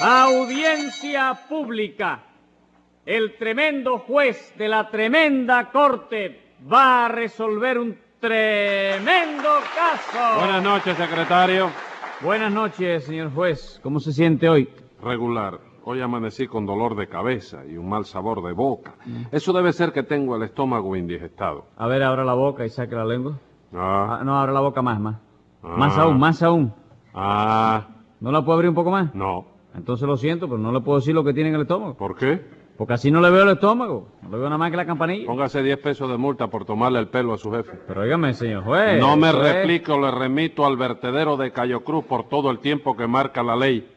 Audiencia 0.00 1.38
pública. 1.48 2.20
El 3.04 3.36
tremendo 3.36 3.98
juez 3.98 4.54
de 4.56 4.68
la 4.68 4.88
tremenda 4.90 5.70
corte 5.70 6.54
va 6.70 7.06
a 7.06 7.08
resolver 7.08 7.78
un 7.78 7.96
tremendo 8.20 9.48
caso. 9.74 10.38
Buenas 10.40 10.62
noches, 10.62 10.96
secretario. 10.96 11.70
Buenas 12.20 12.52
noches, 12.52 13.04
señor 13.04 13.32
juez. 13.34 13.80
¿Cómo 13.82 14.00
se 14.00 14.12
siente 14.12 14.48
hoy? 14.48 14.68
Regular. 15.02 15.58
Hoy 15.84 16.00
amanecí 16.00 16.46
con 16.46 16.64
dolor 16.64 16.94
de 16.96 17.08
cabeza 17.08 17.64
y 17.66 17.76
un 17.76 17.88
mal 17.88 18.04
sabor 18.04 18.42
de 18.44 18.52
boca. 18.52 18.94
Eso 19.32 19.52
debe 19.52 19.72
ser 19.72 19.92
que 19.92 20.04
tengo 20.04 20.36
el 20.36 20.44
estómago 20.44 20.94
indigestado. 20.96 21.66
A 21.76 21.88
ver, 21.88 22.02
abra 22.04 22.24
la 22.24 22.34
boca 22.34 22.64
y 22.64 22.70
saque 22.70 22.94
la 22.94 23.04
lengua. 23.04 23.38
Ah, 23.74 24.18
Ah, 24.20 24.24
no, 24.24 24.38
abra 24.38 24.52
la 24.52 24.60
boca 24.60 24.80
más, 24.80 25.00
más. 25.00 25.16
Ah. 25.62 25.74
Más 25.76 25.98
aún, 25.98 26.18
más 26.20 26.42
aún. 26.42 26.72
ah, 27.14 27.86
¿No 28.20 28.30
la 28.30 28.40
puedo 28.44 28.54
abrir 28.54 28.68
un 28.68 28.74
poco 28.76 28.90
más? 28.90 29.12
no. 29.14 29.51
Entonces 29.74 30.06
lo 30.06 30.16
siento, 30.16 30.46
pero 30.46 30.58
no 30.58 30.72
le 30.72 30.80
puedo 30.80 30.98
decir 30.98 31.14
lo 31.14 31.24
que 31.24 31.32
tiene 31.32 31.48
en 31.50 31.56
el 31.56 31.62
estómago. 31.62 31.94
¿Por 31.96 32.16
qué? 32.16 32.40
Porque 32.76 32.94
así 32.94 33.10
no 33.10 33.20
le 33.20 33.30
veo 33.30 33.44
el 33.44 33.50
estómago. 33.50 34.08
No 34.22 34.30
le 34.30 34.36
veo 34.38 34.44
nada 34.46 34.58
más 34.58 34.70
que 34.70 34.76
la 34.76 34.86
campanilla. 34.86 35.26
Póngase 35.26 35.62
10 35.62 35.78
pesos 35.78 36.10
de 36.10 36.16
multa 36.16 36.48
por 36.48 36.64
tomarle 36.64 36.98
el 36.98 37.08
pelo 37.08 37.32
a 37.34 37.38
su 37.38 37.50
jefe. 37.52 37.72
Pero 37.86 38.00
óigame, 38.02 38.34
señor 38.34 38.64
juez. 38.64 38.98
No 39.00 39.16
me 39.16 39.28
es- 39.28 39.34
replico, 39.34 39.98
le 40.00 40.10
remito 40.10 40.66
al 40.66 40.76
vertedero 40.76 41.36
de 41.36 41.52
Cayo 41.52 41.84
Cruz 41.84 42.04
por 42.04 42.28
todo 42.28 42.50
el 42.50 42.58
tiempo 42.58 42.96
que 42.96 43.06
marca 43.06 43.42
la 43.42 43.56
ley. 43.56 43.88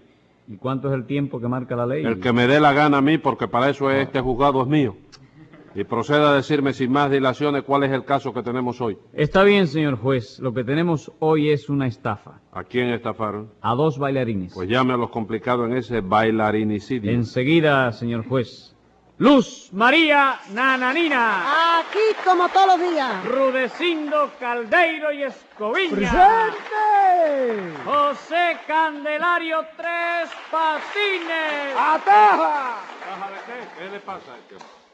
¿Y 0.47 0.57
cuánto 0.57 0.89
es 0.89 0.93
el 0.93 1.05
tiempo 1.07 1.39
que 1.41 1.47
marca 1.47 1.75
la 1.75 1.87
ley? 1.87 2.05
El 2.05 2.19
que 2.19 2.31
me 2.31 2.45
dé 2.45 2.59
la 2.59 2.71
gana 2.73 2.97
a 2.97 3.01
mí, 3.01 3.17
porque 3.17 3.47
para 3.47 3.69
eso 3.69 3.89
es 3.89 4.03
este 4.03 4.19
juzgado 4.21 4.61
es 4.61 4.67
mío. 4.67 4.95
Y 5.75 5.83
proceda 5.83 6.31
a 6.31 6.35
decirme 6.35 6.71
sin 6.71 6.89
más 6.89 7.11
dilaciones 7.11 7.63
cuál 7.63 7.83
es 7.83 7.91
el 7.91 8.05
caso 8.05 8.33
que 8.33 8.41
tenemos 8.41 8.79
hoy. 8.79 8.97
Está 9.11 9.43
bien, 9.43 9.67
señor 9.67 9.97
juez. 9.97 10.39
Lo 10.39 10.53
que 10.53 10.63
tenemos 10.63 11.11
hoy 11.19 11.51
es 11.51 11.67
una 11.69 11.85
estafa. 11.85 12.39
¿A 12.53 12.63
quién 12.63 12.91
estafaron? 12.91 13.51
A 13.61 13.75
dos 13.75 13.99
bailarines. 13.99 14.53
Pues 14.53 14.69
llame 14.69 14.93
a 14.93 14.97
los 14.97 15.09
complicados 15.09 15.69
en 15.69 15.75
ese 15.75 15.99
bailarinicidio. 15.99 17.11
Enseguida, 17.11 17.91
señor 17.91 18.25
juez. 18.25 18.73
Luz 19.17 19.69
María 19.73 20.39
Nananina. 20.53 21.79
Aquí 21.79 21.99
como 22.23 22.47
todos 22.49 22.77
los 22.77 22.91
días. 22.91 23.25
Rudecindo 23.25 24.31
Caldeiro 24.39 25.11
y 25.11 25.23
Escoviña. 25.23 25.89
¡Presente! 25.89 27.73
José 27.85 28.57
Candelario 28.67 29.59
Tres 29.75 30.29
Patines. 30.51 31.75
¡Ataja! 31.77 32.79
¿Ataja 32.79 33.31
de 33.31 33.37
qué? 33.45 33.83
¿Qué 33.83 33.89
le 33.89 33.99
pasa 33.99 34.33
a 34.33 34.37
este? 34.37 34.84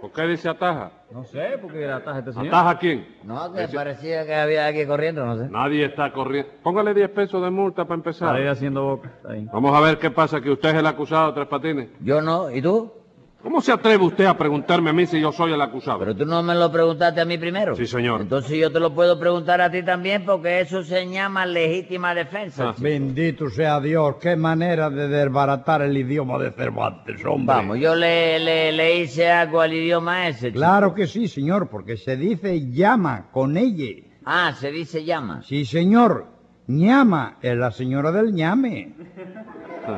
¿Por 0.00 0.12
qué 0.12 0.22
dice 0.22 0.48
ataja? 0.48 0.92
No 1.10 1.24
sé, 1.24 1.58
¿por 1.60 1.72
qué 1.72 1.90
ataja 1.90 2.20
este 2.20 2.32
señor? 2.32 2.48
¿Ataja 2.48 2.78
quién? 2.78 3.16
No, 3.22 3.52
que 3.52 3.68
parecía 3.68 4.24
que 4.24 4.34
había 4.34 4.66
aquí 4.66 4.86
corriendo, 4.86 5.26
no 5.26 5.36
sé. 5.36 5.48
Nadie 5.50 5.84
está 5.84 6.12
corriendo. 6.12 6.50
Póngale 6.62 6.94
10 6.94 7.10
pesos 7.10 7.42
de 7.42 7.50
multa 7.50 7.84
para 7.84 7.96
empezar. 7.96 8.28
Para 8.28 8.40
ir 8.40 8.48
haciendo 8.48 8.84
boca. 8.84 9.08
Está 9.16 9.32
bien. 9.32 9.50
Vamos 9.52 9.76
a 9.76 9.80
ver 9.80 9.98
qué 9.98 10.10
pasa, 10.10 10.40
que 10.40 10.50
usted 10.50 10.70
es 10.70 10.74
el 10.76 10.86
acusado, 10.86 11.34
Tres 11.34 11.46
Patines. 11.48 11.88
Yo 12.00 12.22
no, 12.22 12.50
¿y 12.50 12.62
tú? 12.62 12.92
¿Cómo 13.42 13.62
se 13.62 13.72
atreve 13.72 14.04
usted 14.04 14.26
a 14.26 14.36
preguntarme 14.36 14.90
a 14.90 14.92
mí 14.92 15.06
si 15.06 15.18
yo 15.18 15.32
soy 15.32 15.52
el 15.54 15.60
acusado? 15.62 16.00
Pero 16.00 16.14
tú 16.14 16.26
no 16.26 16.42
me 16.42 16.54
lo 16.54 16.70
preguntaste 16.70 17.22
a 17.22 17.24
mí 17.24 17.38
primero. 17.38 17.74
Sí, 17.74 17.86
señor. 17.86 18.20
Entonces 18.20 18.58
yo 18.58 18.70
te 18.70 18.78
lo 18.78 18.94
puedo 18.94 19.18
preguntar 19.18 19.62
a 19.62 19.70
ti 19.70 19.82
también 19.82 20.26
porque 20.26 20.60
eso 20.60 20.84
se 20.84 21.08
llama 21.08 21.46
legítima 21.46 22.14
defensa. 22.14 22.68
Ah. 22.68 22.74
Bendito 22.78 23.48
sea 23.48 23.80
Dios, 23.80 24.16
qué 24.20 24.36
manera 24.36 24.90
de 24.90 25.08
desbaratar 25.08 25.80
el 25.80 25.96
idioma 25.96 26.38
de 26.38 26.50
Cervantes, 26.50 27.24
hombre. 27.24 27.46
Vamos, 27.56 27.78
yo 27.78 27.94
le, 27.94 28.38
le, 28.40 28.72
le 28.72 29.00
hice 29.00 29.30
algo 29.30 29.62
al 29.62 29.72
idioma 29.72 30.28
ese. 30.28 30.48
chico. 30.48 30.58
Claro 30.58 30.92
que 30.94 31.06
sí, 31.06 31.26
señor, 31.26 31.68
porque 31.70 31.96
se 31.96 32.18
dice 32.18 32.70
llama 32.70 33.28
con 33.32 33.56
ella. 33.56 34.06
Ah, 34.26 34.52
se 34.54 34.70
dice 34.70 35.02
llama. 35.04 35.42
Sí, 35.44 35.64
señor. 35.64 36.26
ñama 36.66 37.38
es 37.40 37.56
la 37.56 37.70
señora 37.70 38.12
del 38.12 38.34
ñame. 38.34 38.92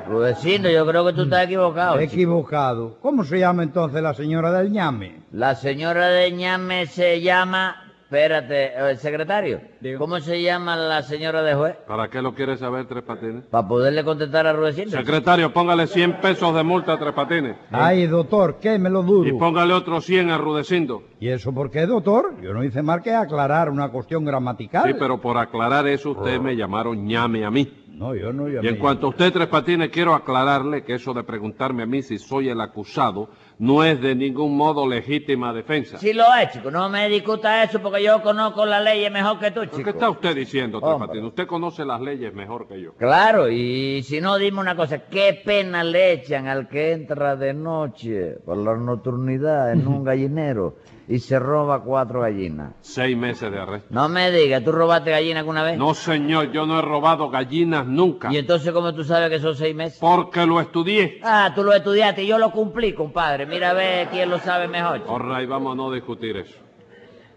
Rudecindo, 0.07 0.71
yo 0.71 0.87
creo 0.87 1.05
que 1.07 1.13
tú 1.13 1.23
estás 1.23 1.45
equivocado. 1.45 1.99
chico. 2.01 2.13
Equivocado. 2.13 2.97
¿Cómo 3.01 3.25
se 3.25 3.39
llama 3.39 3.63
entonces 3.63 4.03
la 4.03 4.15
señora 4.15 4.53
del 4.53 4.71
ñame? 4.71 5.23
La 5.33 5.55
señora 5.55 6.09
de 6.09 6.31
ñame 6.33 6.87
se 6.87 7.21
llama... 7.21 7.77
Espérate, 8.13 8.73
eh, 8.91 8.97
secretario. 8.97 9.63
Digo. 9.81 9.99
¿Cómo 9.99 10.21
se 10.21 10.43
llama 10.43 10.77
la 10.77 11.03
señora 11.03 11.43
de 11.43 11.55
juez? 11.55 11.77
¿Para 11.89 12.09
qué 12.11 12.21
lo 12.21 12.35
quiere 12.35 12.59
saber, 12.59 12.85
Tres 12.87 13.03
Patines? 13.05 13.45
Para 13.47 13.67
poderle 13.67 14.05
contestar 14.05 14.47
a 14.47 14.53
Rudecindo. 14.53 14.91
Secretario, 14.99 15.51
póngale 15.51 15.87
100 15.87 16.21
pesos 16.21 16.55
de 16.55 16.63
multa 16.63 16.93
a 16.93 16.99
Tres 16.99 17.15
Patines. 17.15 17.57
Ay, 17.71 18.07
doctor, 18.07 18.59
quémelo 18.61 19.01
Y 19.01 19.07
duro. 19.07 19.39
póngale 19.39 19.73
otros 19.73 20.05
100 20.05 20.29
a 20.31 20.37
Rudecindo. 20.37 21.05
¿Y 21.21 21.29
eso 21.29 21.55
por 21.55 21.71
qué, 21.71 21.87
doctor? 21.87 22.35
Yo 22.43 22.53
no 22.53 22.63
hice 22.63 22.83
más 22.83 23.01
que 23.01 23.15
aclarar 23.15 23.71
una 23.71 23.89
cuestión 23.89 24.27
gramatical. 24.27 24.85
Sí, 24.89 24.95
pero 24.99 25.19
por 25.19 25.39
aclarar 25.39 25.89
eso, 25.89 26.11
usted 26.11 26.39
me 26.39 26.55
llamaron 26.55 27.07
ñame 27.07 27.47
a 27.47 27.51
mí. 27.51 27.82
No, 27.95 28.15
yo 28.15 28.33
no 28.33 28.49
Y 28.49 28.67
en 28.67 28.77
cuanto 28.79 29.07
a 29.07 29.11
usted, 29.11 29.33
Tres 29.33 29.49
Patines, 29.49 29.91
quiero 29.91 30.15
aclararle 30.15 30.83
que 30.83 30.95
eso 30.95 31.13
de 31.13 31.23
preguntarme 31.25 31.83
a 31.83 31.87
mí 31.87 32.03
si 32.03 32.19
soy 32.19 32.49
el 32.49 32.61
acusado 32.61 33.29
no 33.59 33.85
es 33.85 34.01
de 34.01 34.15
ningún 34.15 34.57
modo 34.57 34.89
legítima 34.89 35.53
defensa. 35.53 35.99
Sí 35.99 36.13
lo 36.13 36.25
es, 36.35 36.51
chico. 36.53 36.71
No 36.71 36.89
me 36.89 37.09
discuta 37.09 37.63
eso 37.63 37.81
porque 37.81 38.03
yo 38.03 38.23
conozco 38.23 38.67
las 38.67 38.83
leyes 38.83 39.13
mejor 39.13 39.39
que 39.39 39.51
tú, 39.51 39.61
¿Pero 39.61 39.71
chico. 39.71 39.85
¿Qué 39.85 39.91
está 39.91 40.11
usted 40.11 40.35
diciendo, 40.35 40.81
Tres 40.81 40.93
Hombre. 40.93 41.09
Patines? 41.09 41.29
Usted 41.29 41.47
conoce 41.47 41.85
las 41.85 42.01
leyes 42.01 42.35
mejor 42.35 42.67
que 42.67 42.81
yo. 42.81 42.95
Claro, 42.95 43.49
y 43.49 44.03
si 44.03 44.21
no, 44.21 44.37
dime 44.39 44.59
una 44.59 44.75
cosa. 44.75 45.07
¿Qué 45.07 45.41
pena 45.45 45.85
le 45.85 46.13
echan 46.13 46.49
al 46.49 46.69
que 46.69 46.93
entra 46.93 47.37
de 47.37 47.55
noche 47.55 48.37
por 48.45 48.57
la 48.57 48.75
nocturnidad 48.77 49.73
en 49.73 49.87
un 49.87 50.03
gallinero 50.05 50.77
y 51.09 51.19
se 51.19 51.39
roba 51.39 51.83
cuatro 51.83 52.21
gallinas? 52.21 52.75
Seis 52.81 53.17
meses 53.17 53.51
de 53.51 53.59
arresto. 53.59 53.89
No 53.91 54.09
me 54.09 54.31
digas, 54.31 54.63
¿tú 54.65 54.73
robaste 54.73 55.11
gallina 55.11 55.41
alguna 55.41 55.63
vez? 55.63 55.79
No, 55.79 55.95
señor, 55.95 56.53
yo 56.53 56.67
no 56.67 56.79
he 56.79 56.83
robado 56.83 57.31
gallinas 57.31 57.87
nunca. 57.87 58.33
¿Y 58.33 58.39
entonces 58.39 58.73
cómo 58.73 58.95
tú 58.95 59.05
sabes 59.05 59.31
que 59.31 59.39
son 59.39 59.55
seis 59.55 59.75
meses? 59.75 59.99
Porque 60.01 60.47
lo 60.47 60.61
estudié. 60.61 61.21
Ah, 61.23 61.53
tú 61.55 61.63
lo 61.63 61.73
estudiaste 61.73 62.23
y 62.25 62.27
yo 62.27 62.39
lo 62.39 62.51
cumplí, 62.51 62.95
compadre. 62.95 63.47
Mira 63.47 63.71
a 63.71 63.75
ver 63.75 64.09
quién 64.09 64.31
lo 64.31 64.39
sabe 64.39 64.69
mejor. 64.69 65.03
All 65.07 65.47
vamos 65.47 65.73
a 65.73 65.77
no 65.77 65.91
discutir 65.93 66.37
eso. 66.37 66.59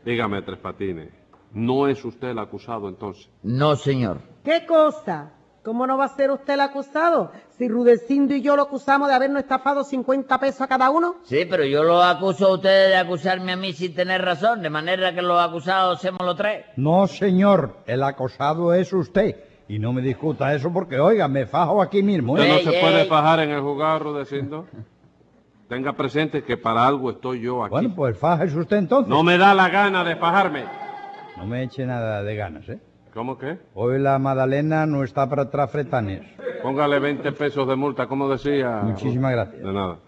Dígame, 0.05 0.41
Tres 0.43 0.59
Patines, 0.59 1.09
¿no 1.51 1.87
es 1.87 2.03
usted 2.05 2.29
el 2.29 2.39
acusado 2.39 2.87
entonces? 2.87 3.29
No, 3.41 3.75
señor. 3.75 4.19
¿Qué 4.43 4.65
cosa? 4.67 5.34
¿Cómo 5.65 5.87
no 5.87 5.97
va 5.97 6.05
a 6.05 6.09
ser 6.09 6.29
usted 6.29 6.53
el 6.53 6.59
acusado? 6.61 7.31
Si 7.57 7.67
Rudecindo 7.67 8.35
y 8.35 8.41
yo 8.43 8.55
lo 8.55 8.61
acusamos 8.61 9.07
de 9.07 9.15
habernos 9.15 9.41
estafado 9.41 9.83
50 9.83 10.39
pesos 10.39 10.61
a 10.61 10.67
cada 10.67 10.91
uno. 10.91 11.15
Sí, 11.23 11.47
pero 11.49 11.65
yo 11.65 11.83
lo 11.83 12.03
acuso 12.03 12.45
a 12.45 12.53
ustedes 12.53 12.89
de 12.89 12.97
acusarme 12.97 13.53
a 13.53 13.55
mí 13.55 13.73
sin 13.73 13.95
tener 13.95 14.21
razón, 14.23 14.61
de 14.61 14.69
manera 14.69 15.15
que 15.15 15.23
los 15.23 15.41
acusados 15.41 15.99
somos 16.01 16.21
los 16.23 16.35
tres. 16.35 16.65
No, 16.75 17.07
señor, 17.07 17.77
el 17.87 18.03
acosado 18.03 18.75
es 18.75 18.93
usted. 18.93 19.37
Y 19.67 19.79
no 19.79 19.91
me 19.91 20.03
discuta 20.03 20.53
eso 20.53 20.71
porque, 20.71 20.99
oiga, 20.99 21.27
me 21.27 21.47
fajo 21.47 21.81
aquí 21.81 22.03
mismo. 22.03 22.33
¿Usted 22.33 22.45
¿eh? 22.45 22.49
no 22.49 22.55
Ey, 22.57 22.63
se 22.63 22.79
puede 22.79 23.01
ey. 23.01 23.07
fajar 23.09 23.39
en 23.39 23.49
el 23.49 23.61
jugador, 23.61 24.03
Rudecindo? 24.03 24.67
Tenga 25.67 25.93
presente 25.93 26.43
que 26.43 26.57
para 26.57 26.85
algo 26.85 27.09
estoy 27.09 27.41
yo 27.41 27.63
aquí. 27.63 27.71
Bueno, 27.71 27.95
pues 27.95 28.15
fájese 28.19 28.55
usted 28.59 28.77
entonces. 28.77 29.09
No 29.09 29.23
me 29.23 29.39
da 29.39 29.55
la 29.55 29.67
gana 29.69 30.03
de 30.03 30.15
fajarme. 30.15 30.65
No 31.37 31.47
me 31.47 31.63
eche 31.63 31.87
nada 31.87 32.21
de 32.21 32.35
ganas, 32.35 32.69
¿eh? 32.69 32.79
¿Cómo 33.15 33.37
que? 33.37 33.57
Hoy 33.75 33.97
la 33.97 34.19
Madalena 34.19 34.85
no 34.85 35.01
está 35.01 35.29
para 35.29 35.49
trafretanes. 35.49 36.19
Póngale 36.61 36.99
20 36.99 37.31
pesos 37.31 37.65
de 37.65 37.77
multa, 37.77 38.07
como 38.07 38.27
decía. 38.27 38.81
Muchísimas 38.83 39.31
gracias. 39.31 39.63
De 39.63 39.71
nada. 39.71 39.99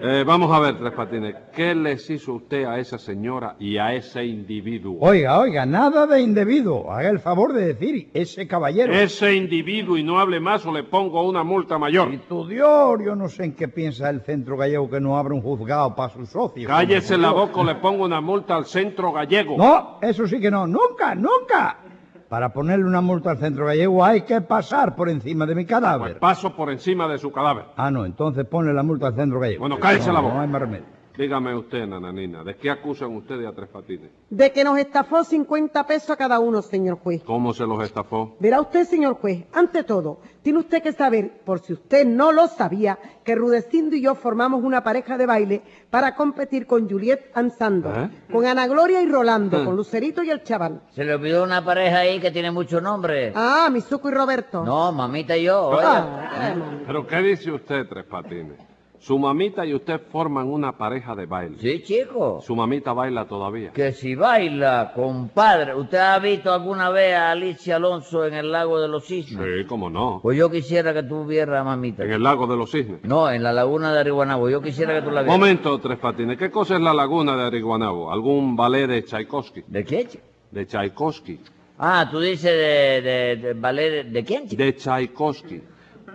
Eh, 0.00 0.22
vamos 0.24 0.52
a 0.52 0.60
ver, 0.60 0.78
Tres 0.78 0.92
Patines, 0.92 1.34
¿qué 1.52 1.74
les 1.74 2.08
hizo 2.10 2.34
usted 2.34 2.64
a 2.64 2.78
esa 2.78 2.96
señora 2.96 3.56
y 3.58 3.76
a 3.76 3.92
ese 3.92 4.24
individuo? 4.24 4.98
Oiga, 5.00 5.40
oiga, 5.40 5.66
nada 5.66 6.06
de 6.06 6.20
indebido. 6.22 6.92
Haga 6.92 7.10
el 7.10 7.18
favor 7.18 7.54
de 7.54 7.74
decir, 7.74 8.10
ese 8.14 8.46
caballero. 8.46 8.92
Ese 8.92 9.34
individuo 9.34 9.96
y 9.96 10.04
no 10.04 10.20
hable 10.20 10.38
más 10.38 10.64
o 10.64 10.72
le 10.72 10.84
pongo 10.84 11.28
una 11.28 11.42
multa 11.42 11.76
mayor. 11.76 12.14
Y 12.14 12.18
tu 12.18 12.46
Dios, 12.46 13.00
yo 13.04 13.16
no 13.16 13.28
sé 13.28 13.46
en 13.46 13.56
qué 13.56 13.66
piensa 13.66 14.08
el 14.10 14.20
centro 14.20 14.56
gallego 14.56 14.88
que 14.88 15.00
no 15.00 15.18
abre 15.18 15.34
un 15.34 15.42
juzgado 15.42 15.96
para 15.96 16.10
sus 16.10 16.28
socios. 16.28 16.68
Cállese 16.68 17.18
la 17.18 17.32
boca 17.32 17.58
o 17.58 17.64
le 17.64 17.74
pongo 17.74 18.04
una 18.04 18.20
multa 18.20 18.54
al 18.54 18.66
centro 18.66 19.10
gallego. 19.10 19.56
No, 19.56 19.98
eso 20.00 20.24
sí 20.28 20.38
que 20.38 20.52
no. 20.52 20.68
Nunca, 20.68 21.16
nunca. 21.16 21.80
Para 22.28 22.52
ponerle 22.52 22.84
una 22.86 23.00
multa 23.00 23.30
al 23.32 23.38
centro 23.38 23.66
gallego 23.66 24.04
hay 24.04 24.22
que 24.22 24.40
pasar 24.40 24.96
por 24.96 25.08
encima 25.08 25.46
de 25.46 25.54
mi 25.54 25.64
Pues 25.64 25.70
cadáver. 25.70 26.18
paso 26.18 26.54
por 26.56 26.70
encima 26.70 27.06
de 27.06 27.18
su 27.18 27.30
cadáver. 27.30 27.66
Ah, 27.76 27.90
no, 27.90 28.04
entonces 28.04 28.44
ponle 28.46 28.72
la 28.72 28.82
multa 28.82 29.08
al 29.08 29.14
centro 29.14 29.38
gallego. 29.40 29.60
Bueno, 29.60 29.78
cállese 29.78 30.08
No, 30.08 30.14
la 30.14 30.20
boca. 30.20 30.34
No 30.34 30.40
hay 30.40 30.48
más 30.48 30.60
remedio. 30.60 30.84
Dígame 31.16 31.54
usted, 31.54 31.86
nananina, 31.86 32.42
¿de 32.42 32.56
qué 32.56 32.68
acusan 32.68 33.14
ustedes 33.14 33.46
a 33.46 33.52
Tres 33.52 33.68
Patines? 33.68 34.10
De 34.30 34.50
que 34.50 34.64
nos 34.64 34.76
estafó 34.78 35.22
50 35.22 35.86
pesos 35.86 36.10
a 36.10 36.16
cada 36.16 36.40
uno, 36.40 36.60
señor 36.60 36.98
juez. 36.98 37.22
¿Cómo 37.22 37.54
se 37.54 37.64
los 37.64 37.84
estafó? 37.84 38.34
Verá 38.40 38.60
usted, 38.60 38.84
señor 38.84 39.14
juez, 39.14 39.44
ante 39.52 39.84
todo, 39.84 40.18
tiene 40.42 40.58
usted 40.58 40.82
que 40.82 40.92
saber, 40.92 41.40
por 41.44 41.60
si 41.60 41.72
usted 41.72 42.04
no 42.04 42.32
lo 42.32 42.48
sabía, 42.48 42.98
que 43.22 43.36
Rudecindo 43.36 43.94
y 43.94 44.02
yo 44.02 44.16
formamos 44.16 44.64
una 44.64 44.82
pareja 44.82 45.16
de 45.16 45.26
baile 45.26 45.62
para 45.88 46.16
competir 46.16 46.66
con 46.66 46.90
Juliet 46.90 47.30
Ansando, 47.34 47.94
¿Eh? 47.94 48.10
con 48.32 48.44
Ana 48.44 48.66
Gloria 48.66 49.00
y 49.00 49.06
Rolando, 49.06 49.64
con 49.64 49.76
Lucerito 49.76 50.24
y 50.24 50.30
el 50.30 50.42
chaval. 50.42 50.82
Se 50.90 51.04
le 51.04 51.14
olvidó 51.14 51.44
una 51.44 51.64
pareja 51.64 51.98
ahí 51.98 52.18
que 52.18 52.32
tiene 52.32 52.50
mucho 52.50 52.80
nombre. 52.80 53.32
Ah, 53.36 53.68
Mizuko 53.70 54.08
y 54.08 54.12
Roberto. 54.12 54.64
No, 54.64 54.90
mamita 54.90 55.36
y 55.36 55.44
yo, 55.44 55.68
oiga. 55.68 56.28
Ah. 56.32 56.54
¿Pero 56.84 57.06
qué 57.06 57.18
dice 57.18 57.52
usted, 57.52 57.86
Tres 57.88 58.04
Patines? 58.04 58.73
Su 58.98 59.18
mamita 59.18 59.66
y 59.66 59.74
usted 59.74 60.00
forman 60.10 60.48
una 60.48 60.78
pareja 60.78 61.14
de 61.14 61.26
baile. 61.26 61.58
Sí, 61.58 61.82
chico. 61.82 62.40
Su 62.40 62.56
mamita 62.56 62.94
baila 62.94 63.26
todavía. 63.26 63.70
Que 63.72 63.92
si 63.92 64.14
baila, 64.14 64.92
compadre. 64.94 65.74
¿Usted 65.74 65.98
ha 65.98 66.18
visto 66.18 66.50
alguna 66.52 66.88
vez 66.88 67.14
a 67.14 67.32
Alicia 67.32 67.76
Alonso 67.76 68.24
en 68.24 68.32
el 68.32 68.50
lago 68.50 68.80
de 68.80 68.88
los 68.88 69.04
cisnes? 69.04 69.44
Sí, 69.44 69.66
cómo 69.66 69.90
no. 69.90 70.20
Pues 70.22 70.38
yo 70.38 70.50
quisiera 70.50 70.94
que 70.94 71.02
tú 71.02 71.26
vieras 71.26 71.60
a 71.60 71.64
mamita. 71.64 72.02
En 72.02 72.12
el 72.12 72.22
lago 72.22 72.46
de 72.46 72.56
los 72.56 72.70
cisnes. 72.70 73.00
No, 73.02 73.30
en 73.30 73.42
la 73.42 73.52
laguna 73.52 73.92
de 73.92 74.00
Arihuanabo. 74.00 74.48
Yo 74.48 74.62
quisiera 74.62 74.94
que 74.94 75.02
tú 75.02 75.10
la 75.10 75.20
vieras. 75.22 75.38
Momento, 75.38 75.78
Tres 75.80 75.98
Patines. 75.98 76.38
¿Qué 76.38 76.50
cosa 76.50 76.76
es 76.76 76.80
la 76.80 76.94
laguna 76.94 77.36
de 77.36 77.42
Ariguanabo? 77.42 78.10
¿Algún 78.10 78.56
ballet 78.56 78.86
de 78.86 79.02
Tchaikovsky? 79.02 79.64
¿De 79.66 79.84
qué, 79.84 80.06
chico? 80.08 80.24
De 80.50 80.64
Tchaikovsky. 80.66 81.40
Ah, 81.78 82.08
tú 82.10 82.20
dices 82.20 82.44
de, 82.52 83.02
de, 83.02 83.36
de 83.36 83.52
ballet 83.54 83.90
de, 83.90 84.04
¿de 84.04 84.24
quién, 84.24 84.48
chico? 84.48 84.62
De 84.62 84.74
Tchaikovsky. 84.76 85.60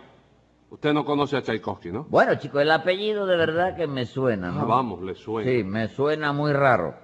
Usted 0.69 0.93
no 0.93 1.05
conoce 1.05 1.37
a 1.37 1.41
Tchaikovsky, 1.41 1.91
¿no? 1.91 2.05
Bueno, 2.09 2.35
chico, 2.35 2.59
el 2.59 2.69
apellido 2.71 3.25
de 3.25 3.37
verdad 3.37 3.77
que 3.77 3.87
me 3.87 4.05
suena, 4.05 4.51
¿no? 4.51 4.61
Ah, 4.61 4.65
vamos, 4.65 5.01
le 5.01 5.15
suena. 5.15 5.49
Sí, 5.49 5.63
me 5.63 5.87
suena 5.87 6.33
muy 6.33 6.51
raro. 6.51 6.95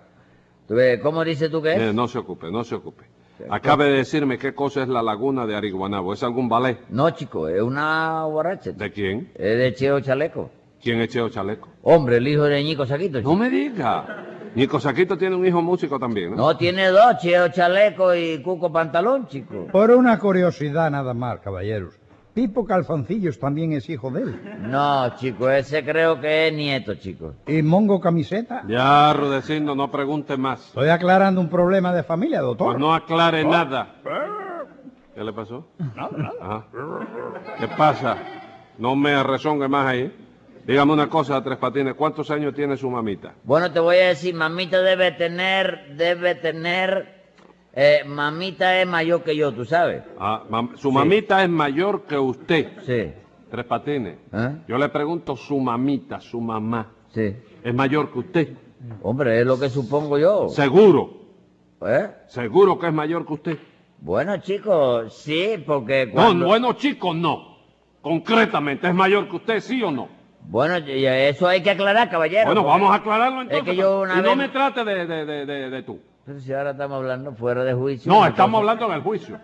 Ves, 0.68 1.00
¿Cómo 1.02 1.24
dices 1.24 1.50
tú 1.50 1.62
que 1.62 1.74
es? 1.74 1.80
Eh, 1.80 1.94
no 1.94 2.08
se 2.08 2.18
ocupe, 2.18 2.52
no 2.52 2.64
se 2.64 2.76
ocupe. 2.76 3.06
Acabe 3.50 3.86
de 3.86 3.98
decirme 3.98 4.38
qué 4.38 4.54
cosa 4.54 4.84
es 4.84 4.88
la 4.88 5.02
laguna 5.02 5.46
de 5.46 5.56
Ariguanabo. 5.56 6.14
¿Es 6.14 6.24
algún 6.24 6.50
ballet? 6.50 6.80
No, 6.90 7.10
chico, 7.12 7.48
es 7.48 7.62
una 7.62 8.24
borracha. 8.26 8.72
¿De 8.72 8.92
quién? 8.92 9.32
Es 9.36 9.58
de 9.58 9.74
Cheo 9.74 10.00
Chaleco. 10.00 10.50
¿Quién 10.82 11.00
es 11.02 11.10
Cheo 11.10 11.30
Chaleco? 11.30 11.70
Hombre, 11.84 12.18
el 12.18 12.28
hijo 12.28 12.44
de 12.44 12.64
Ñico 12.64 12.86
Saquito, 12.86 13.20
chico. 13.20 13.30
No 13.30 13.38
me 13.38 13.50
diga. 13.50 14.26
Nico 14.56 14.80
Saquito 14.80 15.18
tiene 15.18 15.36
un 15.36 15.46
hijo 15.48 15.62
músico 15.62 15.98
también, 15.98 16.32
¿no? 16.32 16.38
No, 16.38 16.58
tiene 16.58 16.88
dos, 16.90 17.18
Cheo 17.20 17.48
Chaleco 17.48 18.14
y 18.14 18.40
Cuco 18.44 18.72
Pantalón, 18.72 19.28
chico. 19.28 19.68
Por 19.72 19.90
una 19.92 20.20
curiosidad 20.20 20.92
nada 20.92 21.14
más, 21.14 21.40
caballeros. 21.40 21.96
Pipo 22.34 22.66
Calzoncillos 22.66 23.38
también 23.38 23.74
es 23.74 23.88
hijo 23.90 24.10
de 24.10 24.24
él. 24.24 24.42
No, 24.62 25.16
chico, 25.18 25.50
ese 25.50 25.84
creo 25.86 26.20
que 26.20 26.48
es 26.48 26.54
nieto, 26.54 26.96
chico. 26.96 27.36
¿Y 27.46 27.62
Mongo 27.62 28.00
Camiseta? 28.00 28.64
Ya, 28.68 29.14
Rudecindo, 29.14 29.76
no 29.76 29.92
pregunte 29.92 30.36
más. 30.36 30.66
Estoy 30.68 30.90
aclarando 30.90 31.40
un 31.40 31.50
problema 31.50 31.94
de 31.94 32.02
familia, 32.02 32.42
doctor. 32.42 32.68
Pues 32.70 32.80
no 32.80 32.94
aclare 32.94 33.44
nada. 33.46 33.96
¿Qué 35.14 35.24
le 35.24 35.32
pasó? 35.32 35.68
Ajá. 35.80 36.66
¿Qué 37.60 37.68
pasa? 37.68 38.18
No 38.80 38.96
me 38.96 39.22
rezongue 39.22 39.68
más 39.68 39.86
ahí. 39.86 40.12
Dígame 40.66 40.94
una 40.94 41.08
cosa, 41.10 41.44
Tres 41.44 41.58
Patines. 41.60 41.94
¿Cuántos 41.94 42.32
años 42.32 42.56
tiene 42.56 42.78
su 42.78 42.90
mamita? 42.90 43.34
Bueno, 43.44 43.72
te 43.72 43.80
voy 43.80 43.98
a 43.98 44.08
decir, 44.08 44.34
mamita 44.34 44.82
debe 44.82 45.12
tener, 45.12 45.96
debe 45.98 46.34
tener, 46.36 47.23
eh, 47.76 48.04
mamita 48.06 48.80
es 48.82 48.88
mayor 48.88 49.24
que 49.24 49.36
yo, 49.36 49.52
¿tú 49.52 49.66
sabes? 49.66 50.04
Ah, 50.20 50.44
mam- 50.50 50.76
su 50.78 50.92
mamita 50.92 51.44
es 51.44 51.50
mayor 51.50 52.04
que 52.04 52.18
usted. 52.18 52.68
Sí, 52.86 53.14
Tres 53.50 53.66
Patines. 53.66 54.18
¿eh? 54.34 54.56
Yo 54.68 54.78
le 54.80 54.90
pregunto, 54.90 55.36
su 55.36 55.60
mamita, 55.60 56.20
su 56.20 56.42
mamá, 56.42 56.92
Sí. 57.10 57.36
¿es 57.64 57.74
mayor 57.74 58.12
que 58.12 58.20
usted? 58.20 58.50
Hombre, 59.04 59.40
es 59.40 59.46
lo 59.46 59.60
que 59.60 59.70
supongo 59.70 60.18
yo. 60.18 60.50
Seguro. 60.50 61.22
¿Eh? 61.86 62.10
Seguro 62.28 62.80
que 62.80 62.88
es 62.88 62.94
mayor 62.94 63.26
que 63.28 63.34
usted. 63.34 63.58
Bueno, 64.00 64.38
chicos, 64.38 65.14
sí, 65.16 65.64
porque 65.66 66.12
No, 66.14 66.34
bueno, 66.46 66.74
chicos, 66.74 67.16
no. 67.16 67.58
Concretamente, 68.02 68.88
¿es 68.88 68.94
mayor 68.94 69.30
que 69.30 69.36
usted, 69.38 69.60
sí 69.62 69.82
o 69.84 69.92
no? 69.92 70.10
Bueno, 70.42 70.76
eso 70.76 71.48
hay 71.48 71.62
que 71.64 71.70
aclarar, 71.72 72.10
caballero. 72.10 72.46
Bueno, 72.48 72.64
porque- 72.64 72.80
vamos 72.80 72.92
a 72.92 72.96
aclararlo 73.00 73.42
entonces. 73.44 73.64
que 73.66 73.76
yo 73.78 74.02
una 74.02 74.20
y 74.20 74.22
no 74.22 74.36
me 74.36 74.50
trate 74.50 74.84
de, 74.84 75.06
de, 75.06 75.26
de, 75.26 75.46
de- 75.46 75.70
de 75.70 75.84
tú. 75.84 76.00
Pero 76.26 76.40
si 76.40 76.54
ahora 76.54 76.72
estamos 76.72 76.98
hablando 76.98 77.34
fuera 77.34 77.64
de 77.64 77.74
juicio. 77.74 78.12
No, 78.12 78.26
estamos 78.26 78.60
hablando 78.60 78.86
en 78.88 78.92
el 78.94 79.02
juicio. 79.02 79.40